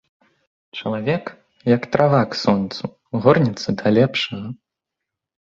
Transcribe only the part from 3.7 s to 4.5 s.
да лепшага.